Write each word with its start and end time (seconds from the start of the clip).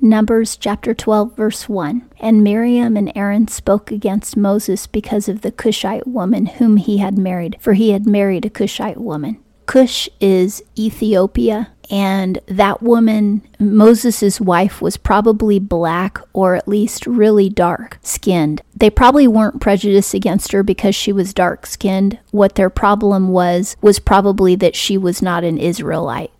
Numbers 0.00 0.56
chapter 0.56 0.94
12, 0.94 1.36
verse 1.36 1.68
1. 1.68 2.08
And 2.20 2.44
Miriam 2.44 2.96
and 2.96 3.10
Aaron 3.16 3.48
spoke 3.48 3.90
against 3.90 4.36
Moses 4.36 4.86
because 4.86 5.28
of 5.28 5.40
the 5.40 5.50
Cushite 5.50 6.06
woman 6.06 6.46
whom 6.46 6.76
he 6.76 6.98
had 6.98 7.18
married, 7.18 7.56
for 7.60 7.74
he 7.74 7.90
had 7.90 8.06
married 8.06 8.44
a 8.44 8.50
Cushite 8.50 9.00
woman. 9.00 9.42
Cush 9.66 10.08
is 10.18 10.62
Ethiopia, 10.78 11.68
and 11.90 12.38
that 12.46 12.82
woman, 12.82 13.42
Moses' 13.58 14.40
wife, 14.40 14.80
was 14.80 14.96
probably 14.96 15.58
black 15.58 16.18
or 16.32 16.54
at 16.54 16.68
least 16.68 17.06
really 17.06 17.50
dark 17.50 17.98
skinned. 18.00 18.62
They 18.74 18.88
probably 18.88 19.28
weren't 19.28 19.60
prejudiced 19.60 20.14
against 20.14 20.52
her 20.52 20.62
because 20.62 20.94
she 20.94 21.12
was 21.12 21.34
dark 21.34 21.66
skinned. 21.66 22.18
What 22.30 22.54
their 22.54 22.70
problem 22.70 23.28
was, 23.28 23.76
was 23.82 23.98
probably 23.98 24.54
that 24.56 24.76
she 24.76 24.96
was 24.96 25.20
not 25.20 25.44
an 25.44 25.58
Israelite. 25.58 26.30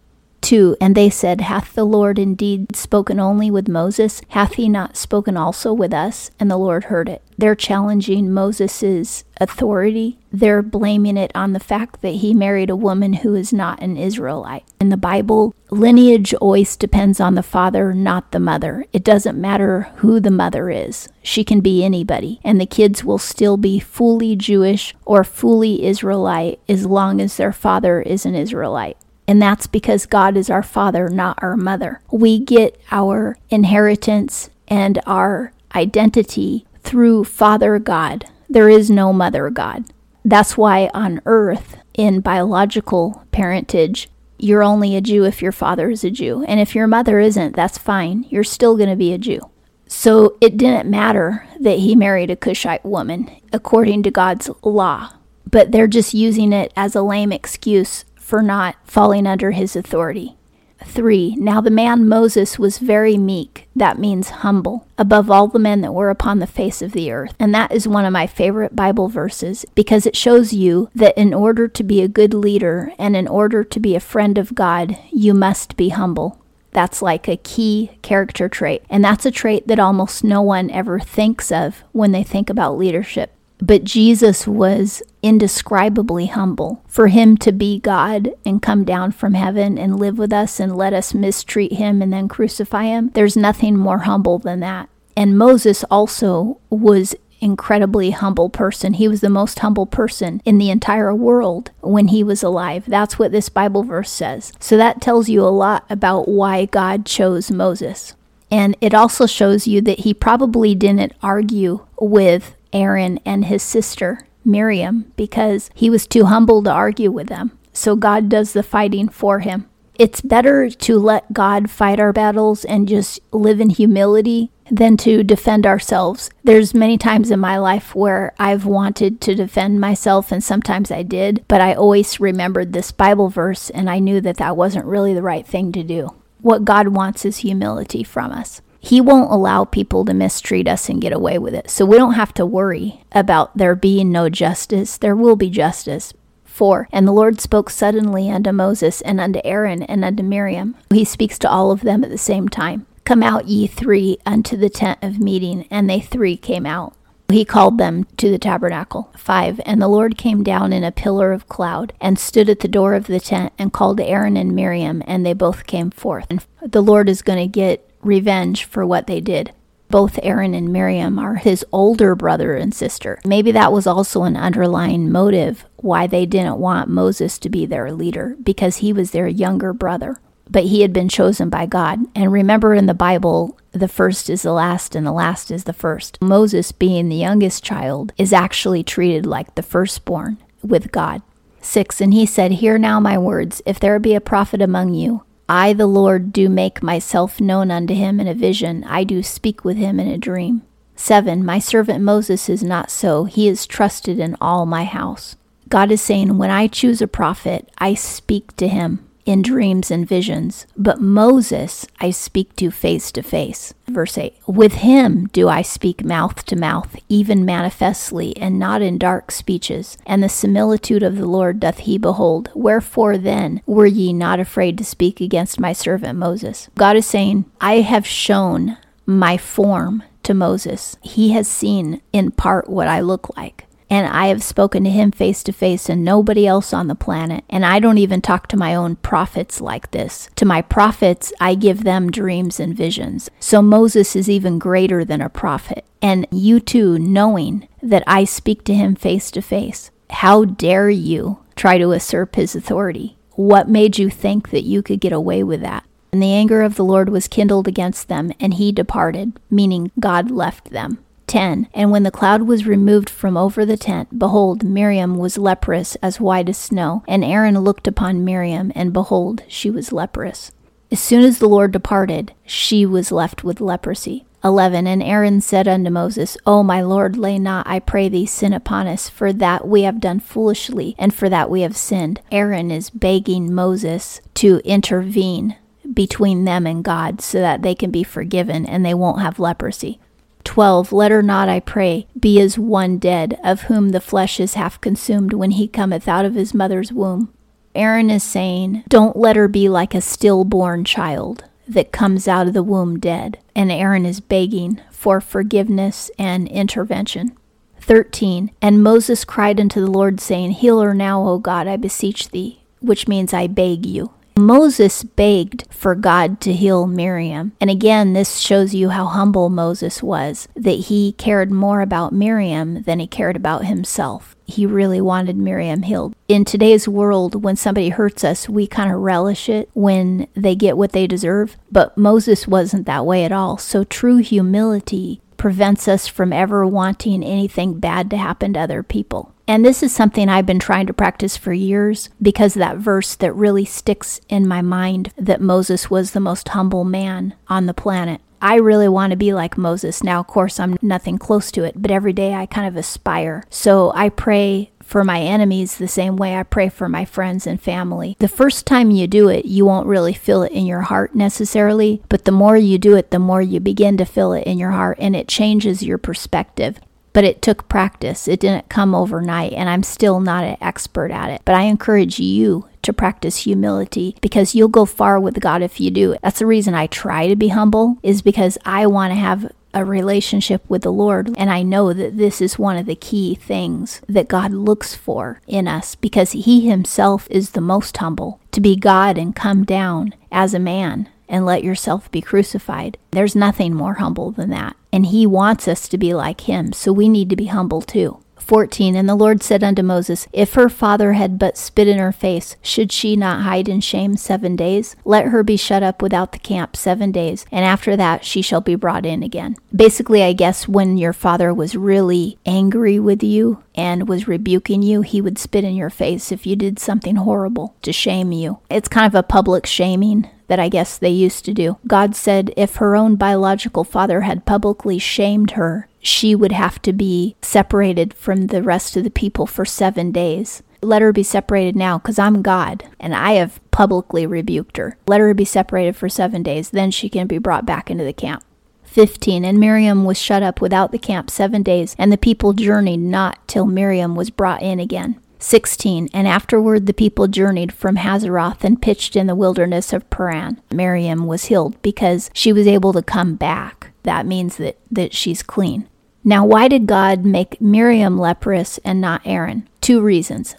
2. 0.40 0.76
And 0.80 0.94
they 0.94 1.10
said, 1.10 1.40
Hath 1.40 1.74
the 1.74 1.84
Lord 1.84 2.18
indeed 2.18 2.74
spoken 2.74 3.20
only 3.20 3.50
with 3.50 3.68
Moses? 3.68 4.22
Hath 4.28 4.54
he 4.54 4.68
not 4.68 4.96
spoken 4.96 5.36
also 5.36 5.72
with 5.72 5.92
us? 5.92 6.30
And 6.38 6.50
the 6.50 6.56
Lord 6.56 6.84
heard 6.84 7.08
it. 7.08 7.22
They're 7.38 7.54
challenging 7.54 8.32
Moses' 8.32 9.22
authority. 9.40 10.18
They're 10.32 10.60
blaming 10.60 11.16
it 11.16 11.30
on 11.36 11.52
the 11.52 11.60
fact 11.60 12.02
that 12.02 12.16
he 12.16 12.34
married 12.34 12.68
a 12.68 12.76
woman 12.76 13.12
who 13.12 13.36
is 13.36 13.52
not 13.52 13.80
an 13.80 13.96
Israelite. 13.96 14.64
In 14.80 14.88
the 14.88 14.96
Bible, 14.96 15.54
lineage 15.70 16.34
always 16.34 16.76
depends 16.76 17.20
on 17.20 17.36
the 17.36 17.42
father, 17.42 17.94
not 17.94 18.32
the 18.32 18.40
mother. 18.40 18.84
It 18.92 19.04
doesn't 19.04 19.40
matter 19.40 19.82
who 19.96 20.18
the 20.18 20.32
mother 20.32 20.68
is, 20.68 21.08
she 21.22 21.44
can 21.44 21.60
be 21.60 21.84
anybody, 21.84 22.40
and 22.42 22.60
the 22.60 22.66
kids 22.66 23.04
will 23.04 23.18
still 23.18 23.56
be 23.56 23.78
fully 23.78 24.34
Jewish 24.34 24.94
or 25.04 25.22
fully 25.22 25.84
Israelite 25.84 26.58
as 26.68 26.86
long 26.86 27.20
as 27.20 27.36
their 27.36 27.52
father 27.52 28.02
is 28.02 28.26
an 28.26 28.34
Israelite. 28.34 28.97
And 29.28 29.42
that's 29.42 29.66
because 29.66 30.06
God 30.06 30.38
is 30.38 30.48
our 30.48 30.62
father, 30.62 31.08
not 31.10 31.38
our 31.42 31.54
mother. 31.54 32.00
We 32.10 32.38
get 32.38 32.80
our 32.90 33.36
inheritance 33.50 34.48
and 34.66 34.98
our 35.06 35.52
identity 35.74 36.66
through 36.82 37.24
Father 37.24 37.78
God. 37.78 38.24
There 38.48 38.70
is 38.70 38.90
no 38.90 39.12
mother 39.12 39.50
God. 39.50 39.84
That's 40.24 40.56
why 40.56 40.90
on 40.94 41.20
earth, 41.26 41.76
in 41.92 42.20
biological 42.20 43.26
parentage, 43.30 44.08
you're 44.38 44.62
only 44.62 44.96
a 44.96 45.00
Jew 45.02 45.24
if 45.24 45.42
your 45.42 45.52
father 45.52 45.90
is 45.90 46.04
a 46.04 46.10
Jew. 46.10 46.44
And 46.44 46.58
if 46.58 46.74
your 46.74 46.86
mother 46.86 47.18
isn't, 47.18 47.54
that's 47.54 47.76
fine. 47.76 48.24
You're 48.30 48.44
still 48.44 48.76
going 48.76 48.88
to 48.88 48.96
be 48.96 49.12
a 49.12 49.18
Jew. 49.18 49.40
So 49.88 50.36
it 50.40 50.56
didn't 50.56 50.88
matter 50.88 51.46
that 51.60 51.80
he 51.80 51.96
married 51.96 52.30
a 52.30 52.36
Cushite 52.36 52.84
woman 52.84 53.30
according 53.52 54.04
to 54.04 54.10
God's 54.10 54.48
law. 54.62 55.12
But 55.50 55.72
they're 55.72 55.86
just 55.86 56.14
using 56.14 56.52
it 56.52 56.72
as 56.76 56.94
a 56.94 57.02
lame 57.02 57.32
excuse 57.32 58.04
for 58.28 58.42
not 58.42 58.76
falling 58.84 59.26
under 59.26 59.52
his 59.52 59.74
authority. 59.74 60.36
3. 60.84 61.36
Now 61.38 61.62
the 61.62 61.70
man 61.70 62.06
Moses 62.06 62.58
was 62.58 62.76
very 62.76 63.16
meek, 63.16 63.66
that 63.74 63.98
means 63.98 64.28
humble, 64.28 64.86
above 64.98 65.30
all 65.30 65.48
the 65.48 65.58
men 65.58 65.80
that 65.80 65.94
were 65.94 66.10
upon 66.10 66.38
the 66.38 66.46
face 66.46 66.82
of 66.82 66.92
the 66.92 67.10
earth. 67.10 67.34
And 67.40 67.54
that 67.54 67.72
is 67.72 67.88
one 67.88 68.04
of 68.04 68.12
my 68.12 68.26
favorite 68.26 68.76
Bible 68.76 69.08
verses 69.08 69.64
because 69.74 70.04
it 70.04 70.14
shows 70.14 70.52
you 70.52 70.90
that 70.94 71.16
in 71.16 71.32
order 71.32 71.68
to 71.68 71.82
be 71.82 72.02
a 72.02 72.06
good 72.06 72.34
leader 72.34 72.92
and 72.98 73.16
in 73.16 73.26
order 73.26 73.64
to 73.64 73.80
be 73.80 73.96
a 73.96 74.00
friend 74.00 74.36
of 74.36 74.54
God, 74.54 74.98
you 75.10 75.32
must 75.32 75.78
be 75.78 75.88
humble. 75.88 76.38
That's 76.72 77.00
like 77.00 77.28
a 77.28 77.38
key 77.38 77.92
character 78.02 78.46
trait. 78.46 78.84
And 78.90 79.02
that's 79.02 79.24
a 79.24 79.30
trait 79.30 79.66
that 79.68 79.80
almost 79.80 80.22
no 80.22 80.42
one 80.42 80.70
ever 80.70 81.00
thinks 81.00 81.50
of 81.50 81.82
when 81.92 82.12
they 82.12 82.22
think 82.22 82.50
about 82.50 82.76
leadership. 82.76 83.32
But 83.60 83.84
Jesus 83.84 84.46
was 84.46 85.02
indescribably 85.22 86.26
humble. 86.26 86.82
For 86.86 87.08
him 87.08 87.36
to 87.38 87.52
be 87.52 87.80
God 87.80 88.30
and 88.44 88.62
come 88.62 88.84
down 88.84 89.12
from 89.12 89.34
heaven 89.34 89.78
and 89.78 89.98
live 89.98 90.18
with 90.18 90.32
us 90.32 90.60
and 90.60 90.76
let 90.76 90.92
us 90.92 91.14
mistreat 91.14 91.72
him 91.72 92.00
and 92.00 92.12
then 92.12 92.28
crucify 92.28 92.84
him, 92.84 93.10
there's 93.14 93.36
nothing 93.36 93.76
more 93.76 93.98
humble 93.98 94.38
than 94.38 94.60
that. 94.60 94.88
And 95.16 95.36
Moses 95.36 95.84
also 95.90 96.60
was 96.70 97.16
incredibly 97.40 98.10
humble 98.10 98.48
person. 98.48 98.94
He 98.94 99.08
was 99.08 99.20
the 99.20 99.30
most 99.30 99.58
humble 99.60 99.86
person 99.86 100.40
in 100.44 100.58
the 100.58 100.70
entire 100.70 101.14
world 101.14 101.70
when 101.80 102.08
he 102.08 102.22
was 102.22 102.42
alive. 102.42 102.84
That's 102.86 103.18
what 103.18 103.32
this 103.32 103.48
Bible 103.48 103.82
verse 103.84 104.10
says. 104.10 104.52
So 104.60 104.76
that 104.76 105.00
tells 105.00 105.28
you 105.28 105.42
a 105.42 105.46
lot 105.48 105.84
about 105.90 106.28
why 106.28 106.66
God 106.66 107.06
chose 107.06 107.50
Moses. 107.50 108.14
And 108.50 108.76
it 108.80 108.94
also 108.94 109.26
shows 109.26 109.66
you 109.66 109.80
that 109.82 110.00
he 110.00 110.14
probably 110.14 110.74
didn't 110.74 111.12
argue 111.22 111.86
with 112.00 112.54
Aaron 112.72 113.18
and 113.24 113.46
his 113.46 113.62
sister 113.62 114.26
Miriam 114.44 115.12
because 115.16 115.70
he 115.74 115.90
was 115.90 116.06
too 116.06 116.26
humble 116.26 116.62
to 116.62 116.70
argue 116.70 117.10
with 117.10 117.28
them. 117.28 117.58
So 117.72 117.94
God 117.96 118.28
does 118.28 118.52
the 118.52 118.62
fighting 118.62 119.08
for 119.08 119.40
him. 119.40 119.68
It's 119.98 120.20
better 120.20 120.70
to 120.70 120.98
let 120.98 121.32
God 121.32 121.70
fight 121.70 121.98
our 121.98 122.12
battles 122.12 122.64
and 122.64 122.88
just 122.88 123.18
live 123.32 123.60
in 123.60 123.70
humility 123.70 124.52
than 124.70 124.96
to 124.98 125.24
defend 125.24 125.66
ourselves. 125.66 126.30
There's 126.44 126.72
many 126.72 126.96
times 126.98 127.30
in 127.30 127.40
my 127.40 127.58
life 127.58 127.94
where 127.94 128.32
I've 128.38 128.64
wanted 128.64 129.20
to 129.22 129.34
defend 129.34 129.80
myself 129.80 130.30
and 130.30 130.42
sometimes 130.42 130.92
I 130.92 131.02
did, 131.02 131.44
but 131.48 131.60
I 131.60 131.74
always 131.74 132.20
remembered 132.20 132.72
this 132.72 132.92
Bible 132.92 133.28
verse 133.28 133.70
and 133.70 133.90
I 133.90 133.98
knew 133.98 134.20
that 134.20 134.36
that 134.36 134.56
wasn't 134.56 134.84
really 134.84 135.14
the 135.14 135.22
right 135.22 135.46
thing 135.46 135.72
to 135.72 135.82
do. 135.82 136.14
What 136.40 136.64
God 136.64 136.88
wants 136.88 137.24
is 137.24 137.38
humility 137.38 138.04
from 138.04 138.30
us. 138.30 138.60
He 138.80 139.00
won't 139.00 139.32
allow 139.32 139.64
people 139.64 140.04
to 140.04 140.14
mistreat 140.14 140.68
us 140.68 140.88
and 140.88 141.00
get 141.00 141.12
away 141.12 141.38
with 141.38 141.54
it. 141.54 141.70
So 141.70 141.84
we 141.84 141.96
don't 141.96 142.14
have 142.14 142.32
to 142.34 142.46
worry 142.46 143.04
about 143.12 143.56
there 143.56 143.74
being 143.74 144.12
no 144.12 144.28
justice. 144.28 144.96
There 144.96 145.16
will 145.16 145.36
be 145.36 145.50
justice. 145.50 146.14
4. 146.44 146.88
And 146.92 147.06
the 147.06 147.12
Lord 147.12 147.40
spoke 147.40 147.70
suddenly 147.70 148.30
unto 148.30 148.50
Moses 148.50 149.00
and 149.02 149.20
unto 149.20 149.40
Aaron 149.44 149.82
and 149.84 150.04
unto 150.04 150.22
Miriam. 150.22 150.74
He 150.90 151.04
speaks 151.04 151.38
to 151.40 151.50
all 151.50 151.70
of 151.70 151.82
them 151.82 152.02
at 152.02 152.10
the 152.10 152.18
same 152.18 152.48
time. 152.48 152.86
Come 153.04 153.22
out, 153.22 153.46
ye 153.46 153.66
three, 153.66 154.18
unto 154.26 154.56
the 154.56 154.68
tent 154.68 154.98
of 155.02 155.20
meeting. 155.20 155.66
And 155.70 155.88
they 155.88 156.00
three 156.00 156.36
came 156.36 156.66
out. 156.66 156.94
He 157.30 157.44
called 157.44 157.78
them 157.78 158.04
to 158.16 158.30
the 158.30 158.38
tabernacle. 158.38 159.10
5. 159.16 159.60
And 159.66 159.82
the 159.82 159.88
Lord 159.88 160.16
came 160.16 160.42
down 160.42 160.72
in 160.72 160.82
a 160.82 160.90
pillar 160.90 161.32
of 161.32 161.48
cloud, 161.48 161.92
and 162.00 162.18
stood 162.18 162.48
at 162.48 162.60
the 162.60 162.68
door 162.68 162.94
of 162.94 163.06
the 163.06 163.20
tent, 163.20 163.52
and 163.58 163.72
called 163.72 164.00
Aaron 164.00 164.36
and 164.36 164.54
Miriam, 164.54 165.02
and 165.06 165.24
they 165.24 165.34
both 165.34 165.66
came 165.66 165.90
forth. 165.90 166.26
And 166.30 166.44
the 166.60 166.82
Lord 166.82 167.08
is 167.08 167.22
going 167.22 167.38
to 167.38 167.46
get 167.46 167.87
revenge 168.02 168.64
for 168.64 168.86
what 168.86 169.06
they 169.06 169.20
did. 169.20 169.52
Both 169.90 170.18
Aaron 170.22 170.52
and 170.52 170.70
Miriam 170.70 171.18
are 171.18 171.36
his 171.36 171.64
older 171.72 172.14
brother 172.14 172.54
and 172.54 172.74
sister. 172.74 173.18
Maybe 173.24 173.52
that 173.52 173.72
was 173.72 173.86
also 173.86 174.24
an 174.24 174.36
underlying 174.36 175.10
motive 175.10 175.64
why 175.76 176.06
they 176.06 176.26
didn't 176.26 176.58
want 176.58 176.90
Moses 176.90 177.38
to 177.38 177.48
be 177.48 177.64
their 177.64 177.90
leader, 177.92 178.36
because 178.42 178.78
he 178.78 178.92
was 178.92 179.12
their 179.12 179.28
younger 179.28 179.72
brother. 179.72 180.18
But 180.50 180.64
he 180.64 180.82
had 180.82 180.92
been 180.92 181.08
chosen 181.08 181.48
by 181.48 181.66
God. 181.66 182.00
And 182.14 182.32
remember 182.32 182.74
in 182.74 182.86
the 182.86 182.94
Bible, 182.94 183.58
the 183.72 183.88
first 183.88 184.28
is 184.28 184.42
the 184.42 184.52
last 184.52 184.94
and 184.94 185.06
the 185.06 185.12
last 185.12 185.50
is 185.50 185.64
the 185.64 185.72
first. 185.72 186.20
Moses, 186.20 186.72
being 186.72 187.08
the 187.08 187.16
youngest 187.16 187.64
child, 187.64 188.12
is 188.18 188.32
actually 188.32 188.82
treated 188.82 189.24
like 189.24 189.54
the 189.54 189.62
firstborn 189.62 190.38
with 190.62 190.92
God. 190.92 191.22
6. 191.60 192.00
And 192.00 192.14
he 192.14 192.24
said, 192.24 192.52
Hear 192.52 192.78
now 192.78 193.00
my 193.00 193.18
words. 193.18 193.62
If 193.66 193.78
there 193.80 193.98
be 193.98 194.14
a 194.14 194.20
prophet 194.20 194.62
among 194.62 194.94
you, 194.94 195.22
I, 195.48 195.72
the 195.72 195.86
Lord, 195.86 196.32
do 196.32 196.48
make 196.48 196.82
myself 196.82 197.40
known 197.40 197.70
unto 197.70 197.94
him 197.94 198.20
in 198.20 198.28
a 198.28 198.34
vision, 198.34 198.84
I 198.84 199.04
do 199.04 199.22
speak 199.22 199.64
with 199.64 199.76
him 199.76 199.98
in 199.98 200.08
a 200.08 200.18
dream. 200.18 200.62
7. 200.94 201.44
My 201.44 201.58
servant 201.58 202.04
Moses 202.04 202.48
is 202.48 202.62
not 202.62 202.90
so, 202.90 203.24
he 203.24 203.48
is 203.48 203.66
trusted 203.66 204.18
in 204.18 204.36
all 204.40 204.66
my 204.66 204.84
house. 204.84 205.36
God 205.68 205.90
is 205.90 206.02
saying, 206.02 206.36
When 206.38 206.50
I 206.50 206.66
choose 206.66 207.00
a 207.00 207.06
prophet, 207.06 207.70
I 207.78 207.94
speak 207.94 208.54
to 208.56 208.68
him 208.68 209.07
in 209.28 209.42
dreams 209.42 209.90
and 209.90 210.08
visions, 210.08 210.66
but 210.74 211.02
Moses 211.02 211.86
I 212.00 212.10
speak 212.10 212.56
to 212.56 212.70
face 212.70 213.12
to 213.12 213.22
face. 213.22 213.74
Verse 213.86 214.16
8 214.16 214.34
With 214.46 214.76
him 214.76 215.26
do 215.34 215.50
I 215.50 215.60
speak 215.60 216.02
mouth 216.02 216.46
to 216.46 216.56
mouth, 216.56 216.96
even 217.10 217.44
manifestly, 217.44 218.34
and 218.38 218.58
not 218.58 218.80
in 218.80 218.96
dark 218.96 219.30
speeches. 219.30 219.98
And 220.06 220.22
the 220.22 220.30
similitude 220.30 221.02
of 221.02 221.16
the 221.16 221.28
Lord 221.28 221.60
doth 221.60 221.80
he 221.80 221.98
behold. 221.98 222.50
Wherefore 222.54 223.18
then 223.18 223.60
were 223.66 223.86
ye 223.86 224.14
not 224.14 224.40
afraid 224.40 224.78
to 224.78 224.84
speak 224.84 225.20
against 225.20 225.60
my 225.60 225.74
servant 225.74 226.18
Moses? 226.18 226.70
God 226.74 226.96
is 226.96 227.04
saying, 227.04 227.44
I 227.60 227.80
have 227.82 228.06
shown 228.06 228.78
my 229.04 229.36
form 229.36 230.02
to 230.22 230.32
Moses. 230.32 230.96
He 231.02 231.32
has 231.32 231.46
seen 231.46 232.00
in 232.14 232.30
part 232.30 232.70
what 232.70 232.88
I 232.88 233.00
look 233.00 233.36
like 233.36 233.67
and 233.90 234.06
I 234.06 234.26
have 234.26 234.42
spoken 234.42 234.84
to 234.84 234.90
him 234.90 235.10
face 235.10 235.42
to 235.44 235.52
face 235.52 235.88
and 235.88 236.04
nobody 236.04 236.46
else 236.46 236.72
on 236.72 236.88
the 236.88 236.94
planet. 236.94 237.44
And 237.48 237.64
I 237.64 237.78
don't 237.78 237.98
even 237.98 238.20
talk 238.20 238.46
to 238.48 238.56
my 238.56 238.74
own 238.74 238.96
prophets 238.96 239.60
like 239.60 239.90
this. 239.90 240.28
To 240.36 240.44
my 240.44 240.62
prophets, 240.62 241.32
I 241.40 241.54
give 241.54 241.84
them 241.84 242.10
dreams 242.10 242.60
and 242.60 242.76
visions. 242.76 243.30
So 243.40 243.62
Moses 243.62 244.14
is 244.14 244.28
even 244.28 244.58
greater 244.58 245.04
than 245.04 245.20
a 245.20 245.30
prophet. 245.30 245.84
And 246.02 246.26
you 246.30 246.60
too, 246.60 246.98
knowing 246.98 247.68
that 247.82 248.04
I 248.06 248.24
speak 248.24 248.64
to 248.64 248.74
him 248.74 248.94
face 248.94 249.30
to 249.32 249.42
face, 249.42 249.90
how 250.10 250.44
dare 250.44 250.90
you 250.90 251.38
try 251.56 251.78
to 251.78 251.92
usurp 251.92 252.36
his 252.36 252.54
authority? 252.54 253.16
What 253.32 253.68
made 253.68 253.98
you 253.98 254.10
think 254.10 254.50
that 254.50 254.64
you 254.64 254.82
could 254.82 255.00
get 255.00 255.12
away 255.12 255.42
with 255.42 255.60
that? 255.60 255.84
And 256.12 256.22
the 256.22 256.32
anger 256.32 256.62
of 256.62 256.76
the 256.76 256.84
Lord 256.84 257.10
was 257.10 257.28
kindled 257.28 257.68
against 257.68 258.08
them, 258.08 258.32
and 258.40 258.54
he 258.54 258.72
departed, 258.72 259.38
meaning 259.50 259.92
God 260.00 260.30
left 260.30 260.70
them. 260.70 261.04
10 261.28 261.68
And 261.74 261.90
when 261.90 262.02
the 262.02 262.10
cloud 262.10 262.42
was 262.42 262.66
removed 262.66 263.08
from 263.08 263.36
over 263.36 263.64
the 263.64 263.76
tent, 263.76 264.18
behold, 264.18 264.64
Miriam 264.64 265.16
was 265.16 265.38
leprous 265.38 265.94
as 265.96 266.20
white 266.20 266.48
as 266.48 266.56
snow. 266.56 267.04
And 267.06 267.24
Aaron 267.24 267.58
looked 267.60 267.86
upon 267.86 268.24
Miriam, 268.24 268.72
and 268.74 268.92
behold, 268.92 269.42
she 269.46 269.70
was 269.70 269.92
leprous. 269.92 270.50
As 270.90 271.00
soon 271.00 271.22
as 271.22 271.38
the 271.38 271.48
Lord 271.48 271.72
departed, 271.72 272.32
she 272.44 272.86
was 272.86 273.12
left 273.12 273.44
with 273.44 273.60
leprosy. 273.60 274.24
11 274.42 274.86
And 274.86 275.02
Aaron 275.02 275.40
said 275.40 275.66
unto 275.68 275.90
Moses, 275.90 276.36
O 276.46 276.62
my 276.62 276.80
Lord, 276.80 277.16
lay 277.16 277.38
not, 277.38 277.66
I 277.66 277.80
pray 277.80 278.08
thee, 278.08 278.26
sin 278.26 278.52
upon 278.52 278.86
us, 278.86 279.08
for 279.08 279.32
that 279.32 279.66
we 279.66 279.82
have 279.82 280.00
done 280.00 280.20
foolishly, 280.20 280.94
and 280.98 281.12
for 281.12 281.28
that 281.28 281.50
we 281.50 281.62
have 281.62 281.76
sinned. 281.76 282.20
Aaron 282.30 282.70
is 282.70 282.90
begging 282.90 283.52
Moses 283.52 284.20
to 284.34 284.60
intervene 284.64 285.56
between 285.92 286.44
them 286.44 286.66
and 286.66 286.84
God 286.84 287.20
so 287.20 287.40
that 287.40 287.62
they 287.62 287.74
can 287.74 287.90
be 287.90 288.04
forgiven 288.04 288.64
and 288.64 288.84
they 288.84 288.94
won't 288.94 289.20
have 289.20 289.38
leprosy. 289.38 290.00
12 290.48 290.92
Let 290.92 291.10
her 291.10 291.22
not, 291.22 291.50
I 291.50 291.60
pray, 291.60 292.06
be 292.18 292.40
as 292.40 292.58
one 292.58 292.96
dead, 292.96 293.38
of 293.44 293.64
whom 293.64 293.90
the 293.90 294.00
flesh 294.00 294.40
is 294.40 294.54
half 294.54 294.80
consumed 294.80 295.34
when 295.34 295.50
he 295.50 295.68
cometh 295.68 296.08
out 296.08 296.24
of 296.24 296.34
his 296.34 296.54
mother's 296.54 296.90
womb. 296.90 297.30
Aaron 297.74 298.08
is 298.08 298.22
saying, 298.22 298.82
Don't 298.88 299.14
let 299.14 299.36
her 299.36 299.46
be 299.46 299.68
like 299.68 299.94
a 299.94 300.00
stillborn 300.00 300.84
child 300.84 301.44
that 301.68 301.92
comes 301.92 302.26
out 302.26 302.46
of 302.46 302.54
the 302.54 302.62
womb 302.62 302.98
dead. 302.98 303.38
And 303.54 303.70
Aaron 303.70 304.06
is 304.06 304.20
begging 304.20 304.80
for 304.90 305.20
forgiveness 305.20 306.10
and 306.18 306.48
intervention. 306.48 307.36
13. 307.82 308.50
And 308.62 308.82
Moses 308.82 309.26
cried 309.26 309.60
unto 309.60 309.82
the 309.82 309.90
Lord, 309.90 310.18
saying, 310.18 310.52
Heal 310.52 310.80
her 310.80 310.94
now, 310.94 311.28
O 311.28 311.38
God, 311.38 311.66
I 311.68 311.76
beseech 311.76 312.30
thee, 312.30 312.62
which 312.80 313.06
means 313.06 313.34
I 313.34 313.48
beg 313.48 313.84
you. 313.84 314.14
Moses 314.46 315.02
begged 315.02 315.66
for 315.70 315.94
God 315.94 316.40
to 316.42 316.52
heal 316.52 316.86
Miriam. 316.86 317.52
And 317.60 317.70
again, 317.70 318.12
this 318.12 318.38
shows 318.38 318.74
you 318.74 318.90
how 318.90 319.06
humble 319.06 319.50
Moses 319.50 320.02
was, 320.02 320.48
that 320.54 320.70
he 320.70 321.12
cared 321.12 321.50
more 321.50 321.80
about 321.80 322.12
Miriam 322.12 322.82
than 322.82 322.98
he 322.98 323.06
cared 323.06 323.36
about 323.36 323.64
himself. 323.64 324.36
He 324.46 324.64
really 324.64 325.00
wanted 325.00 325.36
Miriam 325.36 325.82
healed. 325.82 326.14
In 326.28 326.44
today's 326.44 326.88
world, 326.88 327.42
when 327.42 327.56
somebody 327.56 327.90
hurts 327.90 328.24
us, 328.24 328.48
we 328.48 328.66
kind 328.66 328.90
of 328.90 329.00
relish 329.00 329.48
it 329.48 329.68
when 329.74 330.26
they 330.34 330.54
get 330.54 330.78
what 330.78 330.92
they 330.92 331.06
deserve. 331.06 331.56
But 331.70 331.98
Moses 331.98 332.48
wasn't 332.48 332.86
that 332.86 333.04
way 333.04 333.24
at 333.24 333.32
all. 333.32 333.58
So 333.58 333.84
true 333.84 334.18
humility 334.18 335.20
prevents 335.36 335.86
us 335.86 336.06
from 336.06 336.32
ever 336.32 336.66
wanting 336.66 337.22
anything 337.22 337.78
bad 337.78 338.10
to 338.10 338.16
happen 338.16 338.52
to 338.54 338.60
other 338.60 338.82
people. 338.82 339.34
And 339.48 339.64
this 339.64 339.82
is 339.82 339.94
something 339.94 340.28
I've 340.28 340.44
been 340.44 340.58
trying 340.58 340.86
to 340.88 340.92
practice 340.92 341.38
for 341.38 341.54
years 341.54 342.10
because 342.20 342.52
that 342.54 342.76
verse 342.76 343.16
that 343.16 343.32
really 343.32 343.64
sticks 343.64 344.20
in 344.28 344.46
my 344.46 344.60
mind 344.60 345.10
that 345.16 345.40
Moses 345.40 345.90
was 345.90 346.10
the 346.10 346.20
most 346.20 346.50
humble 346.50 346.84
man 346.84 347.34
on 347.48 347.64
the 347.64 347.72
planet. 347.72 348.20
I 348.42 348.56
really 348.56 348.88
want 348.88 349.10
to 349.12 349.16
be 349.16 349.32
like 349.32 349.56
Moses. 349.56 350.04
Now, 350.04 350.20
of 350.20 350.26
course, 350.26 350.60
I'm 350.60 350.76
nothing 350.82 351.16
close 351.16 351.50
to 351.52 351.64
it, 351.64 351.80
but 351.80 351.90
every 351.90 352.12
day 352.12 352.34
I 352.34 352.44
kind 352.44 352.68
of 352.68 352.76
aspire. 352.76 353.42
So 353.48 353.90
I 353.94 354.10
pray 354.10 354.70
for 354.82 355.02
my 355.02 355.20
enemies 355.20 355.76
the 355.76 355.88
same 355.88 356.16
way 356.16 356.36
I 356.36 356.42
pray 356.42 356.68
for 356.68 356.88
my 356.88 357.06
friends 357.06 357.46
and 357.46 357.60
family. 357.60 358.16
The 358.20 358.28
first 358.28 358.66
time 358.66 358.90
you 358.90 359.06
do 359.06 359.28
it, 359.28 359.46
you 359.46 359.64
won't 359.64 359.86
really 359.86 360.14
feel 360.14 360.42
it 360.42 360.52
in 360.52 360.66
your 360.66 360.82
heart 360.82 361.14
necessarily, 361.14 362.02
but 362.08 362.26
the 362.26 362.32
more 362.32 362.56
you 362.56 362.78
do 362.78 362.96
it, 362.96 363.10
the 363.10 363.18
more 363.18 363.42
you 363.42 363.60
begin 363.60 363.96
to 363.96 364.04
feel 364.04 364.32
it 364.32 364.46
in 364.46 364.58
your 364.58 364.70
heart 364.70 364.98
and 365.00 365.16
it 365.16 365.26
changes 365.26 365.82
your 365.82 365.98
perspective 365.98 366.78
but 367.18 367.24
it 367.24 367.42
took 367.42 367.68
practice. 367.68 368.28
It 368.28 368.38
didn't 368.38 368.68
come 368.68 368.94
overnight, 368.94 369.52
and 369.52 369.68
I'm 369.68 369.82
still 369.82 370.20
not 370.20 370.44
an 370.44 370.56
expert 370.60 371.10
at 371.10 371.30
it. 371.30 371.42
But 371.44 371.56
I 371.56 371.62
encourage 371.62 372.20
you 372.20 372.68
to 372.82 372.92
practice 372.92 373.38
humility 373.38 374.14
because 374.20 374.54
you'll 374.54 374.68
go 374.68 374.84
far 374.84 375.18
with 375.18 375.40
God 375.40 375.60
if 375.60 375.80
you 375.80 375.90
do. 375.90 376.14
That's 376.22 376.38
the 376.38 376.46
reason 376.46 376.74
I 376.74 376.86
try 376.86 377.26
to 377.26 377.34
be 377.34 377.48
humble, 377.48 377.98
is 378.04 378.22
because 378.22 378.56
I 378.64 378.86
want 378.86 379.10
to 379.10 379.16
have 379.16 379.50
a 379.74 379.84
relationship 379.84 380.62
with 380.68 380.82
the 380.82 380.92
Lord. 380.92 381.34
And 381.36 381.50
I 381.50 381.64
know 381.64 381.92
that 381.92 382.16
this 382.16 382.40
is 382.40 382.56
one 382.56 382.76
of 382.76 382.86
the 382.86 382.94
key 382.94 383.34
things 383.34 384.00
that 384.08 384.28
God 384.28 384.52
looks 384.52 384.94
for 384.94 385.40
in 385.48 385.66
us 385.66 385.96
because 385.96 386.30
He 386.30 386.68
Himself 386.68 387.26
is 387.32 387.50
the 387.50 387.60
most 387.60 387.96
humble. 387.96 388.38
To 388.52 388.60
be 388.60 388.76
God 388.76 389.18
and 389.18 389.34
come 389.34 389.64
down 389.64 390.14
as 390.30 390.54
a 390.54 390.60
man 390.60 391.08
and 391.28 391.44
let 391.44 391.64
yourself 391.64 392.10
be 392.10 392.20
crucified. 392.20 392.98
There's 393.10 393.36
nothing 393.36 393.74
more 393.74 393.94
humble 393.94 394.30
than 394.30 394.50
that. 394.50 394.76
And 394.92 395.06
he 395.06 395.26
wants 395.26 395.68
us 395.68 395.88
to 395.88 395.98
be 395.98 396.14
like 396.14 396.42
him, 396.42 396.72
so 396.72 396.92
we 396.92 397.08
need 397.08 397.30
to 397.30 397.36
be 397.36 397.46
humble 397.46 397.82
too. 397.82 398.20
14 398.48 398.96
And 398.96 399.06
the 399.06 399.14
Lord 399.14 399.42
said 399.42 399.62
unto 399.62 399.82
Moses, 399.82 400.26
If 400.32 400.54
her 400.54 400.70
father 400.70 401.12
had 401.12 401.38
but 401.38 401.58
spit 401.58 401.86
in 401.86 401.98
her 401.98 402.12
face, 402.12 402.56
should 402.62 402.90
she 402.90 403.14
not 403.14 403.42
hide 403.42 403.68
in 403.68 403.82
shame 403.82 404.16
seven 404.16 404.56
days? 404.56 404.96
Let 405.04 405.26
her 405.26 405.42
be 405.42 405.58
shut 405.58 405.82
up 405.82 406.00
without 406.00 406.32
the 406.32 406.38
camp 406.38 406.74
seven 406.74 407.12
days, 407.12 407.44
and 407.52 407.66
after 407.66 407.94
that 407.96 408.24
she 408.24 408.40
shall 408.40 408.62
be 408.62 408.74
brought 408.74 409.04
in 409.04 409.22
again. 409.22 409.56
Basically, 409.76 410.22
I 410.22 410.32
guess 410.32 410.66
when 410.66 410.96
your 410.96 411.12
father 411.12 411.52
was 411.52 411.76
really 411.76 412.38
angry 412.46 412.98
with 412.98 413.22
you 413.22 413.62
and 413.74 414.08
was 414.08 414.26
rebuking 414.26 414.80
you, 414.82 415.02
he 415.02 415.20
would 415.20 415.38
spit 415.38 415.64
in 415.64 415.74
your 415.74 415.90
face 415.90 416.32
if 416.32 416.46
you 416.46 416.56
did 416.56 416.78
something 416.78 417.16
horrible 417.16 417.74
to 417.82 417.92
shame 417.92 418.32
you. 418.32 418.60
It's 418.70 418.88
kind 418.88 419.06
of 419.06 419.14
a 419.14 419.22
public 419.22 419.66
shaming 419.66 420.26
that 420.48 420.58
I 420.58 420.68
guess 420.68 420.98
they 420.98 421.10
used 421.10 421.44
to 421.44 421.54
do. 421.54 421.78
God 421.86 422.16
said 422.16 422.52
if 422.56 422.76
her 422.76 422.96
own 422.96 423.16
biological 423.16 423.84
father 423.84 424.22
had 424.22 424.44
publicly 424.44 424.98
shamed 424.98 425.52
her, 425.52 425.88
she 426.00 426.34
would 426.34 426.52
have 426.52 426.82
to 426.82 426.92
be 426.92 427.36
separated 427.40 428.14
from 428.14 428.48
the 428.48 428.62
rest 428.62 428.96
of 428.96 429.04
the 429.04 429.10
people 429.10 429.46
for 429.46 429.64
seven 429.64 430.10
days. 430.10 430.62
Let 430.82 431.02
her 431.02 431.12
be 431.12 431.22
separated 431.22 431.74
now, 431.74 431.98
because 431.98 432.18
I'm 432.18 432.40
God, 432.40 432.84
and 433.00 433.14
I 433.14 433.32
have 433.32 433.60
publicly 433.70 434.26
rebuked 434.26 434.76
her. 434.76 434.96
Let 435.06 435.20
her 435.20 435.34
be 435.34 435.44
separated 435.44 435.96
for 435.96 436.08
seven 436.08 436.42
days, 436.42 436.70
then 436.70 436.90
she 436.90 437.08
can 437.08 437.26
be 437.26 437.38
brought 437.38 437.66
back 437.66 437.90
into 437.90 438.04
the 438.04 438.12
camp. 438.12 438.44
15 438.84 439.44
And 439.44 439.58
Miriam 439.58 440.04
was 440.04 440.18
shut 440.18 440.42
up 440.42 440.60
without 440.60 440.92
the 440.92 440.98
camp 440.98 441.30
seven 441.30 441.62
days, 441.62 441.94
and 441.98 442.10
the 442.10 442.16
people 442.16 442.52
journeyed 442.52 443.00
not 443.00 443.46
till 443.46 443.66
Miriam 443.66 444.14
was 444.14 444.30
brought 444.30 444.62
in 444.62 444.80
again. 444.80 445.20
16. 445.38 446.08
And 446.12 446.26
afterward 446.26 446.86
the 446.86 446.92
people 446.92 447.28
journeyed 447.28 447.72
from 447.72 447.96
Hazeroth 447.96 448.64
and 448.64 448.80
pitched 448.80 449.16
in 449.16 449.26
the 449.26 449.34
wilderness 449.34 449.92
of 449.92 450.08
Paran. 450.10 450.60
Miriam 450.70 451.26
was 451.26 451.46
healed 451.46 451.80
because 451.82 452.30
she 452.32 452.52
was 452.52 452.66
able 452.66 452.92
to 452.92 453.02
come 453.02 453.34
back. 453.34 453.92
That 454.02 454.26
means 454.26 454.56
that, 454.56 454.78
that 454.90 455.14
she's 455.14 455.42
clean. 455.42 455.88
Now, 456.24 456.44
why 456.44 456.68
did 456.68 456.86
God 456.86 457.24
make 457.24 457.60
Miriam 457.60 458.18
leprous 458.18 458.78
and 458.84 459.00
not 459.00 459.22
Aaron? 459.24 459.68
Two 459.80 460.00
reasons. 460.00 460.56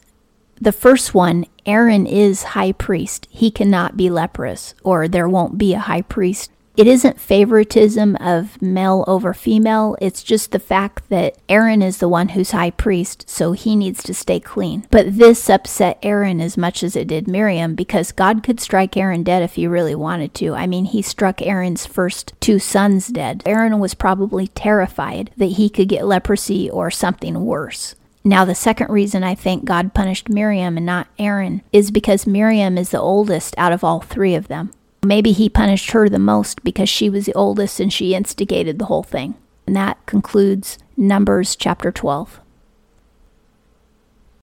The 0.61 0.71
first 0.71 1.13
one, 1.13 1.45
Aaron 1.65 2.05
is 2.05 2.43
high 2.43 2.73
priest. 2.73 3.27
He 3.29 3.49
cannot 3.49 3.95
be 3.95 4.09
leprous, 4.09 4.73
or 4.83 5.07
there 5.07 5.29
won't 5.29 5.57
be 5.57 5.73
a 5.73 5.79
high 5.79 6.01
priest 6.01 6.51
it 6.77 6.87
isn't 6.87 7.19
favoritism 7.19 8.15
of 8.17 8.61
male 8.61 9.03
over 9.07 9.33
female, 9.33 9.97
it's 9.99 10.23
just 10.23 10.51
the 10.51 10.59
fact 10.59 11.09
that 11.09 11.37
Aaron 11.49 11.81
is 11.81 11.97
the 11.97 12.07
one 12.07 12.29
who's 12.29 12.51
high 12.51 12.71
priest, 12.71 13.29
so 13.29 13.51
he 13.51 13.75
needs 13.75 14.01
to 14.03 14.13
stay 14.13 14.39
clean. 14.39 14.87
But 14.89 15.17
this 15.17 15.49
upset 15.49 15.99
Aaron 16.03 16.39
as 16.39 16.57
much 16.57 16.83
as 16.83 16.95
it 16.95 17.07
did 17.07 17.27
Miriam 17.27 17.75
because 17.75 18.11
God 18.11 18.43
could 18.43 18.59
strike 18.59 18.95
Aaron 18.95 19.23
dead 19.23 19.43
if 19.43 19.55
he 19.55 19.67
really 19.67 19.95
wanted 19.95 20.33
to. 20.35 20.53
I 20.53 20.67
mean, 20.67 20.85
he 20.85 21.01
struck 21.01 21.41
Aaron's 21.41 21.85
first 21.85 22.33
two 22.39 22.59
sons 22.59 23.07
dead. 23.07 23.43
Aaron 23.45 23.79
was 23.79 23.93
probably 23.93 24.47
terrified 24.47 25.31
that 25.37 25.53
he 25.53 25.69
could 25.69 25.89
get 25.89 26.05
leprosy 26.05 26.69
or 26.69 26.89
something 26.91 27.45
worse. 27.45 27.95
Now, 28.23 28.45
the 28.45 28.55
second 28.55 28.89
reason 28.89 29.23
I 29.23 29.33
think 29.33 29.65
God 29.65 29.93
punished 29.93 30.29
Miriam 30.29 30.77
and 30.77 30.85
not 30.85 31.07
Aaron 31.17 31.61
is 31.71 31.89
because 31.89 32.27
Miriam 32.27 32.77
is 32.77 32.89
the 32.89 32.99
oldest 32.99 33.55
out 33.57 33.71
of 33.71 33.83
all 33.83 34.01
three 34.01 34.35
of 34.35 34.49
them. 34.49 34.71
Maybe 35.03 35.31
he 35.31 35.49
punished 35.49 35.91
her 35.91 36.09
the 36.09 36.19
most 36.19 36.63
because 36.63 36.89
she 36.89 37.09
was 37.09 37.25
the 37.25 37.33
oldest 37.33 37.79
and 37.79 37.91
she 37.91 38.13
instigated 38.13 38.79
the 38.79 38.85
whole 38.85 39.03
thing. 39.03 39.35
And 39.65 39.75
that 39.75 40.05
concludes 40.05 40.77
Numbers 40.97 41.55
chapter 41.55 41.91
12. 41.91 42.41